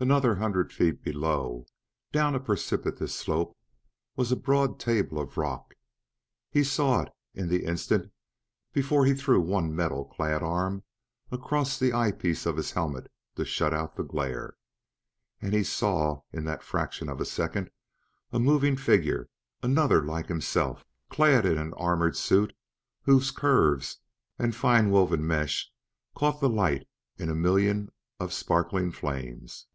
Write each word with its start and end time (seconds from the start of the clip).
Another 0.00 0.34
hundred 0.34 0.72
feet 0.72 1.00
below, 1.04 1.64
down 2.10 2.34
a 2.34 2.40
precipitous 2.40 3.14
slope, 3.14 3.56
was 4.16 4.32
a 4.32 4.36
broad 4.36 4.80
table 4.80 5.20
of 5.20 5.36
rock. 5.36 5.76
He 6.50 6.64
saw 6.64 7.02
it 7.02 7.12
in 7.34 7.48
the 7.48 7.64
instant 7.64 8.10
before 8.72 9.04
he 9.06 9.14
threw 9.14 9.40
one 9.40 9.72
metal 9.76 10.04
clad 10.06 10.42
arm 10.42 10.82
across 11.30 11.78
the 11.78 11.92
eye 11.92 12.10
piece 12.10 12.46
of 12.46 12.56
his 12.56 12.72
helmet 12.72 13.12
to 13.36 13.44
shut 13.44 13.72
out 13.72 13.94
the 13.94 14.02
glare. 14.02 14.56
And 15.40 15.54
he 15.54 15.62
saw, 15.62 16.22
in 16.32 16.44
that 16.46 16.64
fraction 16.64 17.08
of 17.08 17.20
a 17.20 17.24
second, 17.24 17.70
a 18.32 18.40
moving 18.40 18.74
figure, 18.74 19.28
another 19.62 20.04
like 20.04 20.26
himself, 20.26 20.84
clad 21.10 21.46
in 21.46 21.58
an 21.58 21.74
armored 21.74 22.16
suit 22.16 22.56
whose 23.02 23.30
curves 23.30 23.98
and 24.36 24.52
fine 24.52 24.90
woven 24.90 25.24
mesh 25.24 25.70
caught 26.12 26.40
the 26.40 26.48
light 26.48 26.88
in 27.18 27.28
a 27.30 27.36
million 27.36 27.92
of 28.18 28.32
sparkling 28.32 28.90
flames. 28.90 29.66